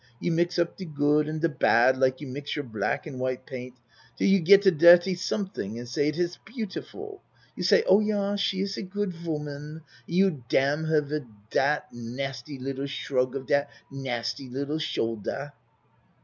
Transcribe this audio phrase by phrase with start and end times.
[0.19, 3.45] You mix up de good and de bad like you mix your black and white
[3.45, 3.75] paint
[4.17, 7.21] till you get a dirty something and say it iss beautiful.
[7.55, 9.81] You say "Oh, yah, she iss a good woman," and
[10.15, 15.51] you damn her wid dat nasty liddle shrug of dat nasty liddle shoulder.